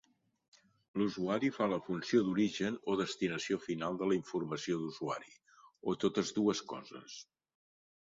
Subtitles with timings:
[1.01, 5.39] L'usuari fa la funció d'origen o destinació final de la informació d'usuari,
[5.93, 7.25] o totes dues coses.